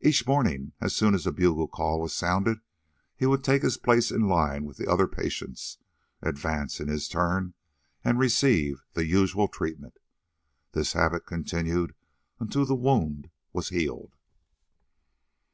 Each 0.00 0.26
morning, 0.26 0.72
as 0.80 0.96
soon 0.96 1.14
as 1.14 1.24
the 1.24 1.30
bugle 1.30 1.68
call 1.68 2.00
was 2.00 2.14
sounded, 2.14 2.60
he 3.14 3.26
would 3.26 3.44
take 3.44 3.60
his 3.60 3.76
place 3.76 4.10
in 4.10 4.26
line 4.26 4.64
with 4.64 4.78
the 4.78 4.90
other 4.90 5.06
patients, 5.06 5.76
advance 6.22 6.80
in 6.80 6.88
his 6.88 7.06
turn, 7.06 7.52
and 8.02 8.18
receive 8.18 8.82
the 8.94 9.04
usual 9.04 9.46
treatment. 9.46 9.98
This 10.72 10.94
habit 10.94 11.26
continued 11.26 11.94
until 12.40 12.64
the 12.64 12.74
wound 12.74 13.28
was 13.52 13.68
healed. 13.68 14.14